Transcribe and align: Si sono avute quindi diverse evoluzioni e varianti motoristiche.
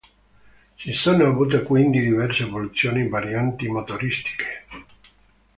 Si 0.79 0.93
sono 0.93 1.27
avute 1.27 1.61
quindi 1.61 2.01
diverse 2.01 2.41
evoluzioni 2.45 3.01
e 3.01 3.07
varianti 3.07 3.67
motoristiche. 3.67 4.63